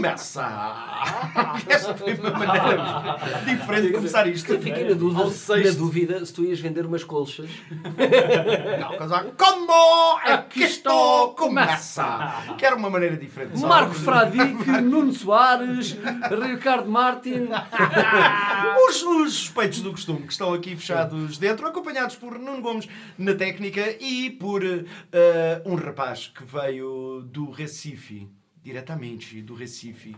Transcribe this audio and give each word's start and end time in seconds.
começa! 0.00 0.42
Esta 1.68 1.94
foi 1.94 2.14
uma 2.14 2.30
maneira 2.30 3.16
diferente 3.46 3.86
de 3.88 3.92
começar 3.92 4.26
isto. 4.26 4.52
Eu 4.52 4.60
fiquei 4.60 4.84
na 4.84 4.94
dúvida, 4.94 5.24
na 5.24 5.70
dúvida 5.72 6.26
se 6.26 6.32
tu 6.32 6.44
ias 6.44 6.60
vender 6.60 6.86
umas 6.86 7.04
colchas. 7.04 7.50
Não, 8.80 8.98
casaco. 8.98 9.32
Como 9.36 10.20
é 10.24 10.38
que 10.38 10.64
isto 10.64 11.34
começa? 11.36 12.54
Quero 12.58 12.76
uma 12.76 12.90
maneira 12.90 13.16
diferente. 13.16 13.58
Só- 13.58 13.66
Marcos 13.68 13.98
Fradique, 13.98 14.70
Nuno 14.82 15.12
Soares, 15.12 15.96
Ricardo 16.42 16.90
Martin. 16.90 17.48
Os, 18.88 19.02
os 19.02 19.32
suspeitos 19.34 19.80
do 19.80 19.90
costume 19.92 20.22
que 20.22 20.32
estão 20.32 20.52
aqui 20.52 20.74
fechados 20.76 21.38
dentro, 21.38 21.66
acompanhados 21.66 22.16
por 22.16 22.38
Nuno 22.38 22.60
Gomes 22.60 22.88
na 23.16 23.34
técnica 23.34 23.96
e 24.00 24.30
por 24.30 24.62
eh, 24.64 25.62
um 25.64 25.74
rapaz 25.74 26.28
que 26.34 26.44
veio 26.44 27.22
do 27.26 27.50
Recife, 27.50 28.28
diretamente 28.70 29.42
do 29.42 29.52
Recife, 29.54 30.14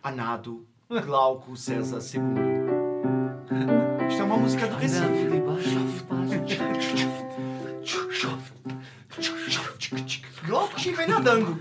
Anado 0.00 0.64
Glauco 1.04 1.56
César 1.56 1.98
II. 1.98 2.22
Isto 4.08 4.20
é 4.20 4.24
uma 4.24 4.36
música 4.36 4.68
do 4.68 4.76
Recife. 4.76 5.26
Glauco 10.46 10.78
chega 10.78 11.06
nadando. 11.06 11.58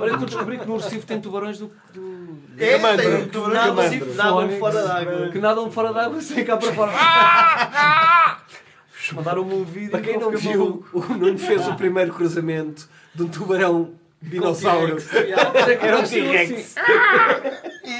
Olha 0.00 0.16
que 0.16 0.22
eu 0.24 0.26
descobri 0.26 0.58
que 0.58 0.66
no 0.66 0.76
Recife 0.76 1.06
tem 1.06 1.20
tubarões 1.20 1.58
do. 1.58 1.70
do- 1.92 2.38
É, 2.58 2.78
tem 2.96 3.14
um 3.16 3.28
tubarão 3.28 3.54
Nada, 3.54 3.72
do 3.72 3.80
Recife. 3.80 4.10
nada 4.16 4.48
fora 4.58 4.82
d'água. 4.86 5.28
que 5.30 5.38
nadam 5.38 5.70
fora 5.70 5.92
d'água 5.92 6.20
sem 6.20 6.44
cá 6.44 6.56
para 6.56 6.72
fora. 6.72 6.92
Mandaram-me 9.12 9.54
um 9.54 9.64
vídeo. 9.64 9.90
Para 9.90 10.00
quem 10.00 10.14
que 10.14 10.20
não 10.20 10.30
viu, 10.30 10.84
o 10.92 11.00
Nuno 11.00 11.38
fez 11.38 11.66
o 11.68 11.74
primeiro 11.74 12.12
cruzamento 12.14 12.88
de 13.14 13.22
um 13.22 13.28
tubarão 13.28 13.92
dinossauro. 14.22 14.96
Era 15.80 15.98
um 15.98 16.02
T-Rex. 16.04 16.74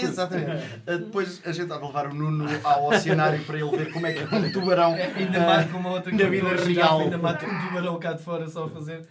Exatamente. 0.02 0.64
Uh, 0.86 0.98
Depois 0.98 1.40
a 1.44 1.52
gente 1.52 1.72
há 1.72 1.76
de 1.78 1.84
levar 1.84 2.06
o 2.06 2.14
Nuno 2.14 2.46
ao 2.64 2.88
oceanário 2.88 3.42
para 3.44 3.58
ele 3.58 3.76
ver 3.76 3.92
como 3.92 4.06
é 4.06 4.12
que 4.12 4.20
é 4.20 4.36
um 4.36 4.52
tubarão. 4.52 4.94
Ainda 4.94 5.38
uh, 5.38 5.46
mais 5.46 5.70
com 5.70 5.78
uma 5.78 5.90
outra 5.90 6.12
na 6.12 6.24
vida 6.28 6.48
real. 6.64 7.00
Ainda 7.00 7.18
mata 7.18 7.46
um 7.46 7.66
tubarão 7.66 7.98
cá 7.98 8.12
de 8.12 8.22
fora 8.22 8.48
só 8.48 8.64
a 8.64 8.68
fazer. 8.68 9.02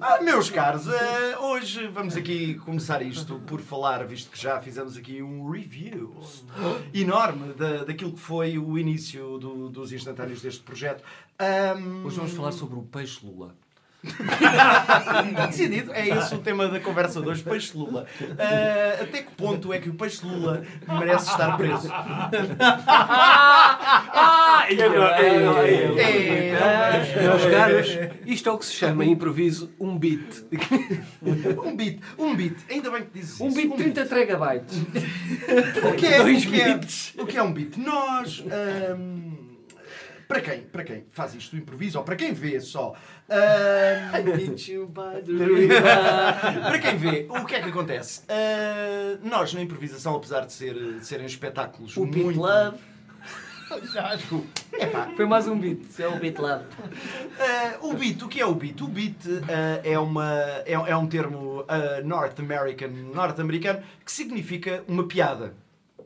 Ah, 0.00 0.20
meus 0.22 0.50
caros, 0.50 0.86
eh, 0.88 1.36
hoje 1.38 1.86
vamos 1.88 2.16
aqui 2.16 2.54
começar 2.54 3.00
isto 3.02 3.38
por 3.46 3.60
falar, 3.60 4.04
visto 4.06 4.30
que 4.30 4.40
já 4.40 4.60
fizemos 4.60 4.96
aqui 4.96 5.22
um 5.22 5.50
review 5.50 6.14
enorme 6.94 7.52
da, 7.54 7.84
daquilo 7.84 8.12
que 8.12 8.20
foi 8.20 8.58
o 8.58 8.78
início 8.78 9.38
do- 9.38 9.68
dos 9.70 9.92
instantâneos 9.92 10.42
deste 10.42 10.62
projeto. 10.62 11.02
Ahm, 11.38 12.04
Hoje 12.04 12.16
vamos 12.16 12.32
falar 12.32 12.52
sobre 12.52 12.78
o 12.78 12.82
peixe 12.82 13.24
Lula. 13.24 13.54
Está 15.30 15.46
decidido, 15.46 15.92
é 15.92 16.08
esse 16.08 16.34
o 16.34 16.38
tema 16.38 16.68
da 16.68 16.80
conversa 16.80 17.20
de 17.20 17.28
hoje, 17.28 17.42
peixe 17.42 17.76
Lula. 17.76 18.06
Ah, 18.38 19.02
até 19.02 19.22
que 19.22 19.30
ponto 19.32 19.72
é 19.72 19.78
que 19.78 19.88
o 19.88 19.94
peixe 19.94 20.24
Lula 20.24 20.62
merece 20.88 21.30
estar 21.30 21.56
preso? 21.56 21.88
Ah! 24.18 24.64
É, 25.98 27.22
Meus 27.22 27.44
caros, 27.46 27.98
isto 28.26 28.48
é 28.48 28.52
o 28.52 28.58
que 28.58 28.64
se 28.66 28.72
chama 28.72 29.04
em 29.04 29.12
improviso 29.12 29.70
um 29.78 29.96
beat. 29.98 30.44
um 31.64 31.76
beat, 31.76 32.00
um 32.18 32.34
beat, 32.34 32.56
ainda 32.70 32.90
bem 32.90 33.02
que 33.04 33.18
dizes 33.18 33.40
Um 33.40 33.48
isso. 33.48 33.56
bit 33.56 33.68
de 33.70 33.76
30 33.76 34.06
tregabytes. 34.06 34.76
O 34.78 35.92
que 35.94 36.06
é, 36.06 36.20
o 36.22 36.24
que 36.26 36.60
é, 36.60 36.80
o 37.22 37.26
que 37.26 37.36
é 37.36 37.42
um 37.42 37.52
beat? 37.52 37.76
Nós. 37.76 38.42
ahm, 38.50 39.45
para 40.28 40.40
quem? 40.40 40.60
Para 40.62 40.84
quem 40.84 41.04
faz 41.12 41.34
isto 41.34 41.54
do 41.54 41.62
improviso 41.62 41.98
ou 41.98 42.04
para 42.04 42.16
quem 42.16 42.32
vê 42.32 42.60
só? 42.60 42.94
ahm, 43.28 44.24
para 46.62 46.78
quem 46.78 46.96
vê, 46.96 47.26
o 47.28 47.44
que 47.44 47.54
é 47.54 47.62
que 47.62 47.68
acontece? 47.68 48.22
Ah, 48.28 49.18
nós 49.22 49.54
na 49.54 49.62
improvisação, 49.62 50.16
apesar 50.16 50.46
de, 50.46 50.52
ser, 50.52 50.74
de 50.74 51.06
serem 51.06 51.26
espetáculos 51.26 51.96
O 51.96 52.06
Beat 52.06 52.24
muito. 52.24 52.40
Love. 52.40 52.78
Já 53.92 54.06
acho 54.12 54.44
Epá, 54.72 55.10
Foi 55.16 55.26
mais 55.26 55.48
um 55.48 55.58
beat. 55.58 55.80
Isso 55.88 56.00
é 56.02 56.08
o 56.08 56.18
Beat 56.20 56.38
Love. 56.38 56.64
Ah, 57.40 57.78
o 57.80 57.94
beat, 57.94 58.22
o 58.22 58.28
que 58.28 58.40
é 58.40 58.46
o 58.46 58.54
beat? 58.54 58.80
O 58.80 58.86
beat 58.86 59.16
ah, 59.48 59.80
é, 59.82 59.98
uma, 59.98 60.30
é, 60.64 60.72
é 60.72 60.96
um 60.96 61.06
termo 61.06 61.64
ah, 61.66 62.00
North 62.04 62.38
American, 62.38 62.88
norte-americano 63.12 63.82
que 64.04 64.12
significa 64.12 64.84
uma 64.86 65.06
piada. 65.08 65.54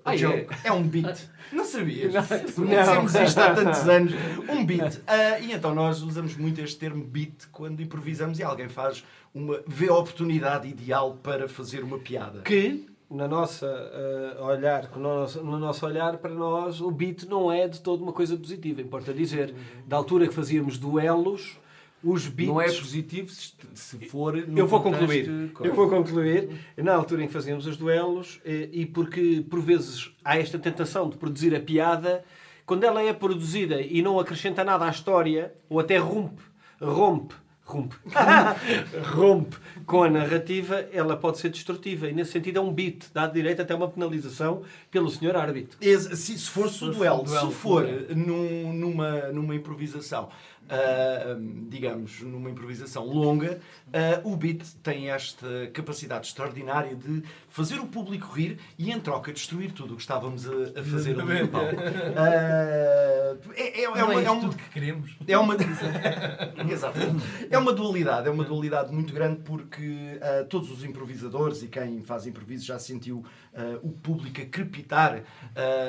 Ah, 0.05 0.11
A 0.11 0.15
é? 0.15 0.16
joke. 0.19 0.56
É 0.65 0.72
um 0.72 0.83
beat. 0.83 1.28
Não 1.53 1.65
sabias? 1.65 2.12
Não. 2.15 2.22
Dizemos 2.22 3.15
isto 3.15 3.38
há 3.38 3.55
tantos 3.55 3.88
anos. 3.88 4.12
Um 4.49 4.65
beat. 4.65 5.00
Ah, 5.06 5.38
e 5.38 5.53
então 5.53 5.75
nós 5.75 6.03
usamos 6.03 6.37
muito 6.37 6.61
este 6.61 6.78
termo 6.78 7.05
beat 7.05 7.49
quando 7.50 7.81
improvisamos 7.83 8.38
e 8.38 8.43
alguém 8.43 8.69
faz 8.69 9.05
uma. 9.34 9.61
vê 9.66 9.88
a 9.88 9.94
oportunidade 9.94 10.69
ideal 10.69 11.19
para 11.22 11.49
fazer 11.49 11.83
uma 11.83 11.99
piada. 11.99 12.41
Que, 12.43 12.87
na 13.11 13.27
nossa 13.27 13.66
eh, 13.66 14.37
olhar, 14.41 14.88
no 14.94 15.03
nosso, 15.03 15.43
no 15.43 15.59
nosso 15.59 15.84
olhar, 15.84 16.17
para 16.19 16.31
nós, 16.32 16.81
o 16.81 16.91
beat 16.91 17.25
não 17.25 17.50
é 17.50 17.67
de 17.67 17.81
todo 17.81 18.03
uma 18.03 18.12
coisa 18.12 18.37
positiva. 18.37 18.81
Importa 18.81 19.12
dizer, 19.12 19.53
da 19.87 19.97
altura 19.97 20.28
que 20.28 20.34
fazíamos 20.34 20.78
duelos, 20.78 21.59
os 22.03 22.27
beats... 22.27 22.49
Não 22.53 22.61
é 22.61 22.66
positivo 22.72 23.28
se 23.31 23.53
se 23.75 23.99
for. 24.09 24.37
Eu 24.37 24.66
vou 24.66 24.81
concluir. 24.83 25.50
Eu 25.62 25.75
vou 25.75 25.88
concluir. 25.88 26.49
Na 26.77 26.94
altura 26.94 27.22
em 27.25 27.27
que 27.27 27.33
fazíamos 27.33 27.66
os 27.66 27.77
duelos, 27.77 28.41
eh, 28.44 28.69
e 28.72 28.87
porque 28.87 29.44
por 29.49 29.61
vezes 29.61 30.11
há 30.25 30.38
esta 30.38 30.59
tentação 30.59 31.09
de 31.09 31.16
produzir 31.16 31.55
a 31.55 31.61
piada, 31.61 32.25
quando 32.66 32.84
ela 32.84 33.03
é 33.03 33.12
produzida 33.12 33.81
e 33.81 34.00
não 34.03 34.19
acrescenta 34.19 34.65
nada 34.65 34.84
à 34.87 34.91
história, 34.91 35.53
ou 35.69 35.78
até 35.81 35.99
rompe, 35.99 36.43
rompe, 36.81 37.34
rompe, 37.65 37.97
rompe 39.15 39.56
com 39.87 40.03
a 40.03 40.11
narrativa, 40.11 40.87
ela 40.93 41.17
pode 41.17 41.38
ser 41.38 41.49
destrutiva. 41.50 42.09
E 42.09 42.12
nesse 42.12 42.32
sentido 42.32 42.59
é 42.59 42.61
um 42.61 42.72
beat, 42.72 43.06
dá 43.12 43.27
direito 43.27 43.62
até 43.62 43.72
a 43.72 43.77
uma 43.77 43.88
penalização 43.88 44.62
pelo 44.91 45.11
senhor 45.11 45.37
árbitro. 45.37 45.77
Esse- 45.81 46.17
se, 46.17 46.38
se 46.38 46.49
for 46.50 46.67
o 46.67 46.91
duelo, 46.93 47.22
duelo 47.25 47.49
se 47.49 47.55
for 47.55 47.84
puro. 47.87 48.17
num- 48.17 48.72
numa, 48.72 49.19
numa 49.32 49.55
improvisação, 49.55 50.28
ah, 50.70 51.36
digamos, 51.69 52.20
numa 52.20 52.48
improvisação 52.48 53.04
longa, 53.04 53.60
ah, 53.92 54.20
o 54.25 54.36
beat 54.36 54.62
tem 54.82 55.10
esta 55.10 55.69
capacidade 55.72 56.28
extraordinária 56.28 56.94
de 56.94 57.22
fazer 57.50 57.78
o 57.81 57.87
público 57.87 58.33
rir 58.33 58.59
e, 58.78 58.91
em 58.91 58.99
troca, 59.00 59.33
destruir 59.33 59.72
tudo 59.72 59.94
o 59.94 59.97
que 59.97 60.03
estávamos 60.03 60.49
a, 60.49 60.81
a 60.81 60.84
fazer 60.84 61.21
ali 61.21 61.43
no 61.43 61.49
palco. 61.49 61.77
Ah, 62.16 63.37
é, 63.56 63.83
é, 63.83 63.84
é 63.84 63.88
Não 63.88 64.05
uma, 64.11 64.21
é 64.21 64.25
é 64.25 64.31
um- 64.31 64.41
tudo 64.41 64.56
que 64.56 64.69
queremos. 64.71 65.16
é 65.27 65.38
uma... 65.38 65.56
Exatamente. 66.71 67.25
É 67.50 67.59
uma 67.59 67.72
dualidade, 67.72 68.28
é 68.28 68.31
uma 68.31 68.44
dualidade 68.44 68.93
muito 68.93 69.12
grande 69.12 69.41
porque 69.43 70.19
ah, 70.21 70.44
todos 70.49 70.71
os 70.71 70.84
improvisadores 70.84 71.62
e 71.62 71.69
quem 71.69 72.03
faz 72.03 72.27
improviso 72.27 72.65
já 72.65 72.78
sentiu 72.78 73.25
ah, 73.55 73.78
o 73.82 73.91
público 73.91 74.41
a 74.41 74.44
crepitar 74.47 75.22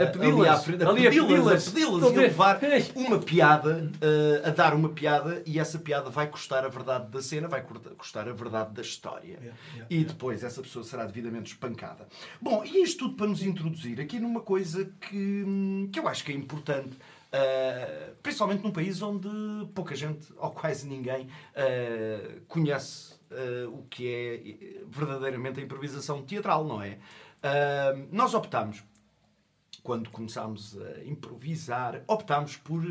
A 0.01 0.05
pedi-las. 0.07 0.59
a 0.61 0.72
pedi-las, 0.72 1.69
pedi-las 1.69 2.03
Estou 2.03 2.13
e 2.13 2.17
a 2.17 2.22
levar 2.22 2.59
uma 2.95 3.19
piada, 3.19 3.91
a 4.43 4.49
dar 4.49 4.73
uma 4.73 4.89
piada 4.89 5.41
e 5.45 5.59
essa 5.59 5.79
piada 5.79 6.09
vai 6.09 6.28
custar 6.28 6.66
a 6.66 6.69
verdade 6.69 7.09
da 7.11 7.22
cena, 7.22 7.47
vai 7.47 7.63
custar 7.97 8.28
a 8.28 8.33
verdade 8.33 8.73
da 8.73 8.81
história. 8.81 9.39
E 9.89 10.03
depois 10.03 10.43
essa 10.43 10.61
pessoa 10.61 10.83
será 10.83 11.05
devidamente 11.05 11.50
Bom, 12.41 12.63
e 12.63 12.84
isto 12.84 13.06
tudo 13.06 13.16
para 13.16 13.28
nos 13.28 13.44
introduzir 13.44 14.00
aqui 14.00 14.19
numa 14.19 14.41
coisa 14.41 14.85
que, 15.00 15.89
que 15.91 16.00
eu 16.00 16.07
acho 16.07 16.23
que 16.23 16.31
é 16.31 16.35
importante. 16.35 16.97
Uh, 17.31 18.13
principalmente 18.22 18.62
num 18.62 18.72
país 18.72 19.01
onde 19.01 19.29
pouca 19.73 19.95
gente, 19.95 20.28
ou 20.35 20.51
quase 20.51 20.85
ninguém, 20.85 21.28
uh, 21.28 22.41
conhece 22.45 23.13
uh, 23.31 23.69
o 23.73 23.84
que 23.84 24.06
é 24.06 24.84
verdadeiramente 24.90 25.59
a 25.61 25.63
improvisação 25.63 26.22
teatral, 26.23 26.66
não 26.66 26.81
é? 26.81 26.97
Nós 28.11 28.34
optámos, 28.35 28.84
quando 29.81 30.11
começámos 30.11 30.78
a 30.78 31.03
improvisar, 31.06 32.03
optámos 32.08 32.58
por. 32.58 32.84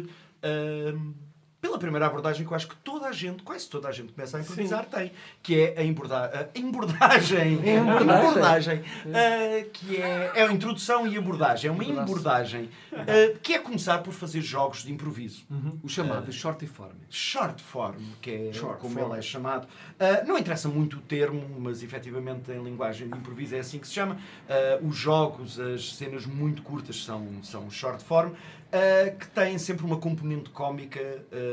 Uh, 1.60 1.70
pela 1.70 1.78
primeira 1.78 2.06
abordagem 2.06 2.46
que 2.46 2.52
eu 2.52 2.56
acho 2.56 2.68
que 2.68 2.76
toda 2.76 3.06
a 3.06 3.12
gente, 3.12 3.42
quase 3.42 3.68
toda 3.68 3.88
a 3.88 3.92
gente 3.92 4.12
começa 4.12 4.38
a 4.38 4.40
improvisar, 4.40 4.86
tem, 4.86 5.12
que 5.42 5.60
é 5.60 5.74
a, 5.78 5.84
emborda 5.84 6.50
a 6.54 6.58
embordagem. 6.58 7.60
É 7.64 7.76
a 7.78 7.80
embordagem. 7.80 8.30
Embordagem, 8.30 8.78
uh, 8.78 9.70
que 9.70 9.96
é, 9.96 10.32
é 10.34 10.42
a 10.42 10.52
introdução 10.52 11.06
e 11.06 11.16
abordagem. 11.16 11.68
É 11.68 11.72
uma 11.72 11.84
embordagem 11.84 12.70
uh, 12.92 13.38
que 13.42 13.54
é 13.54 13.58
começar 13.58 13.98
por 13.98 14.12
fazer 14.12 14.40
jogos 14.40 14.82
de 14.82 14.92
improviso. 14.92 15.44
O 15.82 15.88
chamado 15.88 16.32
short 16.32 16.66
form. 16.66 16.96
Short 17.08 17.62
form, 17.62 18.02
que 18.20 18.30
é 18.30 18.52
Short 18.52 18.80
como 18.80 18.94
form. 18.94 19.10
ele 19.10 19.18
é 19.18 19.22
chamado. 19.22 19.66
Uh, 19.66 20.26
não 20.26 20.38
interessa 20.38 20.68
muito 20.68 20.98
o 20.98 21.00
termo, 21.00 21.42
mas 21.58 21.82
efetivamente 21.82 22.50
em 22.50 22.62
linguagem 22.62 23.08
de 23.08 23.16
improviso 23.16 23.54
é 23.54 23.60
assim 23.60 23.78
que 23.78 23.86
se 23.86 23.94
chama. 23.94 24.14
Uh, 24.14 24.86
os 24.86 24.96
jogos, 24.96 25.58
as 25.58 25.94
cenas 25.94 26.26
muito 26.26 26.62
curtas 26.62 27.04
são, 27.04 27.26
são 27.42 27.70
short 27.70 28.02
form, 28.02 28.30
uh, 28.30 29.18
que 29.18 29.28
têm 29.28 29.58
sempre 29.58 29.84
uma 29.84 29.98
componente 29.98 30.50
cómica 30.50 31.00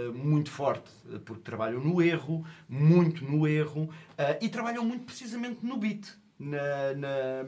uh, 0.09 0.13
muito 0.13 0.49
forte, 0.49 0.89
uh, 1.05 1.19
porque 1.19 1.43
trabalham 1.43 1.79
no 1.79 2.01
erro, 2.01 2.45
muito 2.69 3.23
no 3.25 3.47
erro, 3.47 3.83
uh, 3.83 4.37
e 4.41 4.49
trabalham 4.49 4.83
muito 4.85 5.05
precisamente 5.05 5.65
no 5.65 5.77
beat. 5.77 6.07
na, 6.39 6.93
na, 6.95 7.45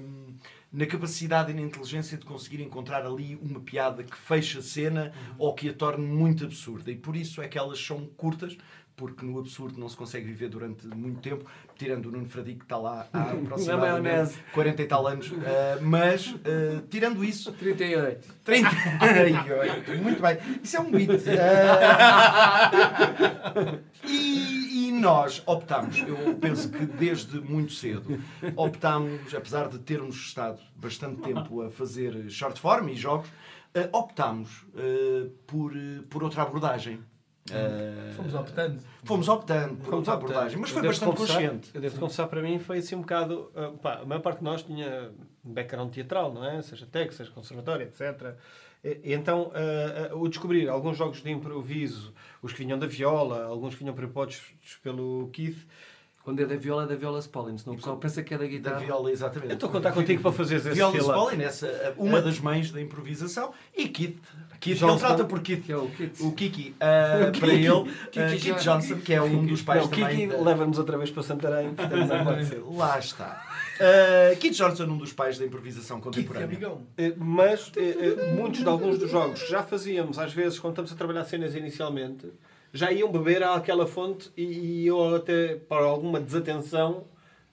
na 0.72 0.86
capacidade 0.86 1.52
e 1.52 1.54
na 1.54 1.62
inteligência 1.62 2.18
de 2.18 2.26
conseguir 2.26 2.62
encontrar 2.62 3.06
ali 3.06 3.36
uma 3.42 3.60
piada 3.60 4.04
que 4.04 4.16
feche 4.18 4.58
a 4.58 4.62
cena 4.62 5.12
ou 5.38 5.54
que 5.54 5.70
a 5.70 5.74
torne 5.74 6.06
muito 6.06 6.44
absurda. 6.46 6.92
E 6.92 6.96
por 6.96 7.16
isso 7.16 7.42
é 7.42 7.48
que 7.48 7.58
elas 7.58 7.80
são 7.80 8.06
curtas, 8.18 8.58
porque 9.00 9.26
no 9.26 9.40
absurdo 9.40 9.80
não 9.80 9.88
se 9.88 9.96
consegue 9.96 10.26
viver 10.26 10.50
durante 10.50 10.86
muito 10.88 11.22
tempo, 11.22 11.50
tirando 11.78 12.08
o 12.08 12.12
Nuno 12.12 12.28
Fradique 12.28 12.60
que 12.60 12.66
está 12.66 12.78
lá 12.78 13.08
há 13.14 13.32
aproximadamente 13.32 14.02
maionese. 14.04 14.38
40 14.52 14.82
e 14.82 14.86
tal 14.86 15.08
anos. 15.08 15.32
Ah, 15.46 15.78
mas, 15.82 16.36
ah, 16.44 16.84
tirando 16.90 17.24
isso, 17.24 17.54
38. 17.54 18.28
38. 18.44 20.04
Muito 20.04 20.22
bem. 20.22 20.38
Isso 20.62 20.76
é 20.76 20.80
um 20.82 20.92
beat. 20.92 21.24
Ah, 21.40 22.72
e, 24.04 24.90
e 24.90 24.92
nós 24.92 25.42
optámos, 25.46 25.98
eu 26.00 26.36
penso 26.36 26.70
que 26.70 26.86
desde 26.86 27.40
muito 27.40 27.72
cedo, 27.72 28.22
optámos, 28.58 29.34
apesar 29.34 29.70
de 29.70 29.80
termos 29.80 30.18
estado 30.18 30.60
bastante 30.76 31.22
tempo 31.22 31.62
a 31.62 31.72
fazer 31.72 32.30
short 32.30 32.60
form 32.60 32.90
e 32.90 32.96
jogos, 32.96 33.30
ah, 33.74 33.88
optámos 33.94 34.66
por, 35.48 35.72
por 36.10 36.22
outra 36.22 36.42
abordagem. 36.42 37.00
Ah, 37.56 38.14
Fomos 38.16 38.34
optando. 38.34 38.80
fomos 39.04 39.28
optando 39.30 39.76
por 39.78 39.86
Fomos 39.86 39.94
outra 40.08 40.14
optando. 40.16 40.32
abordagem, 40.32 40.60
mas 40.60 40.70
Eu 40.70 40.74
foi 40.74 40.82
devo 40.82 40.94
bastante 40.94 41.10
confessar- 41.18 41.36
consciente. 41.42 41.72
Eu 41.74 41.82
devo 41.82 42.00
confessar, 42.00 42.28
para 42.28 42.42
mim 42.42 42.60
foi 42.60 42.78
assim 42.80 42.96
um 42.96 43.02
bocado. 43.02 43.52
ah, 43.56 43.72
pá, 43.82 43.94
a 44.02 44.06
maior 44.06 44.22
parte 44.22 44.40
de 44.40 44.44
nós 44.44 44.62
tinha 44.64 45.12
um 45.46 45.54
background 45.54 45.92
teatral, 45.94 46.34
não 46.34 46.46
é? 46.46 46.62
Seja 46.62 46.86
tech, 46.86 47.14
seja 47.14 47.32
conservatório, 47.32 47.84
etc. 47.88 48.36
E, 48.84 49.14
então, 49.14 49.52
ah, 49.54 50.16
o 50.16 50.28
descobrir 50.28 50.70
alguns 50.70 50.98
jogos 50.98 51.22
de 51.22 51.32
improviso, 51.32 52.14
os 52.42 52.54
que 52.54 52.60
vinham 52.64 52.78
da 52.80 52.88
viola, 52.88 53.44
alguns 53.46 53.74
que 53.76 53.80
vinham 53.80 53.96
prepostos 53.96 54.42
pelo 54.84 55.30
Keith. 55.34 55.68
Quando 56.30 56.42
é 56.42 56.46
da 56.46 56.56
viola, 56.56 56.84
é 56.84 56.86
da 56.86 56.96
viola 56.96 57.18
Spolin. 57.18 57.58
Senão 57.58 57.74
o 57.74 57.78
pessoal 57.78 57.98
pensa 57.98 58.22
que 58.22 58.36
é 58.36 58.38
da 58.38 58.44
Da 58.44 58.50
guitarra. 58.52 58.80
viola, 58.82 59.12
exatamente. 59.12 59.50
Eu 59.50 59.54
estou 59.56 59.68
a 59.70 59.72
contar 59.72 59.92
contigo 59.94 60.22
para 60.22 60.32
fazeres 60.32 60.64
esse 60.64 60.76
Viola. 60.76 60.96
Spolin, 60.96 61.42
essa, 61.42 61.96
uma 61.98 62.22
das 62.22 62.40
mães 62.40 62.72
da 62.72 62.80
improvisação, 62.80 63.52
e 63.76 63.88
Keith. 63.90 64.20
Keith 64.60 64.78
Johnson. 64.78 64.94
ele 64.94 65.00
trata 65.00 65.26
por 65.26 65.40
Keith. 65.42 65.64
Que 65.66 65.72
é 65.72 65.78
o 65.78 65.88
Kit. 65.90 66.22
O 66.22 66.32
Kiki, 66.34 66.76
ah, 66.80 67.32
para 67.40 67.48
ele, 67.52 67.68
ah, 67.68 67.84
Kiki 68.12 68.42
Keith 68.42 68.58
Johnson. 68.60 68.80
Johnson, 68.90 68.98
que 69.00 69.14
é 69.16 69.22
um 69.24 69.44
dos 69.44 69.64
pais 69.64 69.82
Não, 69.82 69.90
também. 69.90 70.08
Kiki 70.18 70.28
da- 70.28 70.42
leva-nos 70.42 70.78
outra 70.78 70.98
vez 71.00 71.10
para 71.10 71.24
Santarém, 71.24 71.74
portanto. 71.74 72.70
Lá 72.78 73.00
está. 73.00 73.44
Uh, 73.80 74.38
Keith 74.38 74.54
Johnson, 74.54 74.84
um 74.84 74.98
dos 74.98 75.14
pais 75.14 75.40
da 75.40 75.46
improvisação 75.46 75.98
Kit, 75.98 76.04
contemporânea. 76.04 76.46
amigão. 76.46 76.82
Eh, 76.96 77.14
Mas 77.18 77.72
eh, 77.76 78.16
eh, 78.20 78.34
muitos 78.36 78.60
de 78.60 78.68
alguns 78.68 79.00
dos 79.00 79.10
jogos 79.10 79.42
que 79.42 79.50
já 79.50 79.64
fazíamos, 79.64 80.20
às 80.20 80.32
vezes, 80.34 80.60
quando 80.60 80.74
estamos 80.74 80.92
a 80.92 80.96
trabalhar 80.96 81.24
cenas 81.24 81.56
inicialmente, 81.56 82.28
já 82.74 82.92
iam 82.92 83.12
beber 83.12 83.44
àquela 83.44 83.88
fonte 83.88 84.32
e, 84.36 84.44
e 84.44 84.88
eu 84.88 85.16
até, 85.16 85.56
para 85.56 85.86
alguma 85.86 86.20
desatenção, 86.20 87.06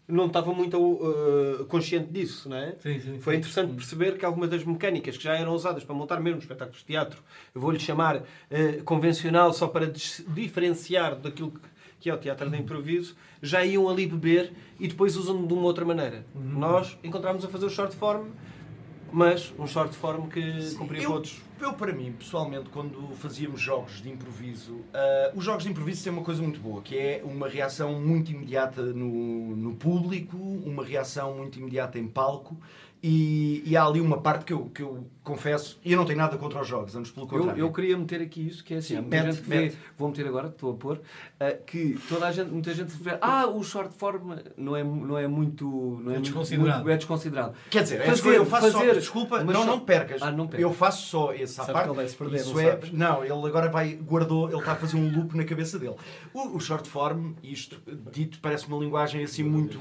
não 0.08 0.26
estava 0.26 0.52
muito 0.52 1.00
eh, 1.02 1.64
consciente 1.64 2.12
disso, 2.12 2.48
não 2.48 2.56
é? 2.56 2.76
Sim, 2.78 3.00
sim. 3.00 3.18
Foi 3.18 3.34
interessante 3.34 3.74
perceber 3.74 4.16
que 4.16 4.24
algumas 4.24 4.48
das 4.48 4.62
mecânicas 4.64 5.16
que 5.16 5.24
já 5.24 5.34
eram 5.34 5.52
usadas 5.52 5.82
para 5.82 5.94
montar 5.94 6.20
mesmo 6.20 6.38
espetáculos 6.38 6.78
de 6.78 6.84
teatro, 6.84 7.22
eu 7.54 7.60
vou-lhe 7.60 7.80
chamar 7.80 8.22
eh, 8.50 8.80
convencional 8.84 9.52
só 9.52 9.66
para 9.66 9.86
diferenciar 10.28 11.16
daquilo 11.16 11.50
que, 11.50 11.60
que 12.00 12.10
é 12.10 12.14
o 12.14 12.18
teatro 12.18 12.48
de 12.48 12.56
improviso, 12.56 13.16
já 13.42 13.64
iam 13.64 13.88
ali 13.88 14.06
beber 14.06 14.52
e 14.78 14.86
depois 14.86 15.16
usam 15.16 15.44
de 15.44 15.52
uma 15.52 15.64
outra 15.64 15.84
maneira. 15.84 16.24
Nós 16.34 16.96
encontramos 17.02 17.44
a 17.44 17.48
fazer 17.48 17.66
o 17.66 17.70
short 17.70 17.96
form, 17.96 18.28
mas 19.12 19.52
um 19.58 19.66
short 19.66 19.96
form 19.96 20.28
que 20.28 20.74
cumpria 20.76 21.02
eu, 21.02 21.10
todos. 21.10 21.40
Eu, 21.64 21.72
para 21.72 21.92
mim, 21.92 22.12
pessoalmente, 22.12 22.68
quando 22.70 23.14
fazíamos 23.16 23.60
jogos 23.60 24.02
de 24.02 24.10
improviso, 24.10 24.80
ah, 24.92 25.32
os 25.34 25.44
jogos 25.44 25.64
de 25.64 25.70
improviso 25.70 26.04
têm 26.04 26.12
uma 26.12 26.22
coisa 26.22 26.42
muito 26.42 26.60
boa, 26.60 26.82
que 26.82 26.96
é 26.96 27.22
uma 27.24 27.48
reação 27.48 28.00
muito 28.00 28.30
imediata 28.30 28.82
no, 28.82 29.56
no 29.56 29.74
público, 29.74 30.36
uma 30.36 30.84
reação 30.84 31.36
muito 31.36 31.58
imediata 31.58 31.98
em 31.98 32.06
palco, 32.06 32.56
e, 33.02 33.62
e 33.64 33.76
há 33.76 33.84
ali 33.84 34.00
uma 34.00 34.19
parte 34.20 34.44
que 34.44 34.52
eu, 34.52 34.66
que 34.75 34.82
eu 34.82 35.06
confesso, 35.22 35.78
e 35.84 35.93
eu 35.93 35.98
não 35.98 36.04
tenho 36.04 36.19
nada 36.19 36.37
contra 36.38 36.60
os 36.60 36.69
jogos, 36.69 36.94
antes 36.94 37.10
pelo 37.10 37.26
Eu, 37.26 37.31
contrário. 37.31 37.60
eu 37.60 37.72
queria 37.72 37.96
meter 37.98 38.22
aqui 38.22 38.46
isso, 38.46 38.62
que 38.64 38.75
é 38.75 38.76
assim, 38.78 38.94
Sim, 38.94 39.00
muita 39.00 39.22
mete, 39.25 39.34
gente 39.37 39.43
vê, 39.48 39.72
vou 39.98 40.08
meter 40.08 40.26
agora, 40.26 40.48
estou 40.48 40.72
a 40.72 40.75
pôr, 40.76 41.00
ah, 41.40 41.50
que 41.66 41.98
toda 42.08 42.26
a 42.28 42.32
gente, 42.32 42.48
muita 42.50 42.72
gente 42.72 42.93
vê, 42.96 43.19
ah, 43.20 43.46
o 43.48 43.62
short 43.64 43.93
form 43.96 44.37
não 44.56 44.76
é, 44.76 44.84
não 44.84 45.19
é 45.19 45.26
muito... 45.26 45.64
Não 45.66 46.10
é, 46.12 46.14
É 46.14 46.19
muito- 46.19 46.22
desconsiderado. 46.22 46.76
muito- 46.78 46.90
é 46.90 46.96
desconsiderado. 46.96 47.54
Quer 47.70 47.82
dizer, 47.82 48.00
é 48.00 48.04
Fazer- 48.06 48.37
eu 48.37 48.46
faço 48.46 48.70
fazer- 48.72 48.88
só, 48.88 48.94
desculpa, 48.94 49.42
mas 49.44 49.54
não, 49.54 49.64
só- 49.64 49.70
não 49.72 49.81
percas. 49.81 50.22
Ah, 50.22 50.31
não 50.31 50.46
percas. 50.46 50.62
Eu 50.62 50.72
faço 50.72 51.06
só 51.08 51.32
esse 51.34 51.60
à 51.60 51.64
Sabe 51.64 51.72
parte. 51.72 51.84
que 51.87 51.90
ele 51.90 51.96
vai 51.96 52.08
se 52.08 52.16
perder, 52.16 52.37
Isso 52.37 52.52
não 52.54 52.60
é, 52.60 52.81
não, 52.92 53.25
ele 53.25 53.49
agora 53.49 53.69
vai, 53.69 53.94
guardou, 53.94 54.49
ele 54.49 54.58
está 54.58 54.72
a 54.72 54.76
fazer 54.76 54.96
um 54.96 55.12
loop 55.12 55.37
na 55.37 55.44
cabeça 55.44 55.76
dele. 55.78 55.96
O, 56.32 56.56
o 56.56 56.60
short 56.60 56.88
form, 56.88 57.32
isto 57.42 57.81
dito, 58.12 58.38
parece 58.40 58.69
uma 58.69 58.78
linguagem 58.78 59.25
assim 59.25 59.42
muito, 59.42 59.81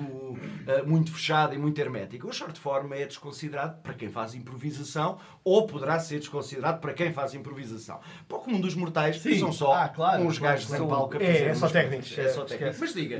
ah, 0.67 0.83
muito 0.83 1.11
fechada 1.13 1.53
e 1.53 1.57
muito 1.59 1.79
hermética. 1.79 2.27
O 2.27 2.33
short 2.33 2.59
form 2.59 2.91
é 2.93 3.04
desconsiderado 3.07 3.81
para 3.81 3.93
quem 3.93 4.09
faz 4.09 4.33
improvisação 4.33 5.19
ou 5.43 5.67
poderá 5.67 5.99
ser 5.99 6.19
desconsiderado 6.19 6.79
para 6.79 6.93
quem 6.93 7.13
faz 7.13 7.33
improvisação. 7.33 7.99
Para 8.27 8.37
o 8.37 8.41
comum 8.41 8.59
dos 8.59 8.73
mortais, 8.73 9.19
Sim. 9.19 9.37
são 9.37 9.51
só 9.51 9.73
Ah, 9.73 9.89
claro, 9.89 10.23
uns 10.23 10.39
claro, 10.39 10.55
gajos 10.55 10.73
em 10.73 10.87
palco 10.87 11.17
é, 11.17 11.19
fazer 11.19 11.43
é 11.43 11.47
umas 11.47 11.57
só 11.59 11.69
técnicos, 11.69 12.17
É 12.17 12.29
só 12.29 12.41
é, 12.41 12.45
técnicos. 12.45 12.79
Mas 12.79 12.93
diga. 12.93 13.19